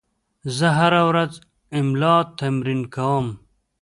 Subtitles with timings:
[0.57, 1.31] زه هره ورځ
[1.79, 3.25] املا تمرین کوم.